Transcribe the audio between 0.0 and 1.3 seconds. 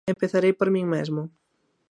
Empezarei por min mesmo.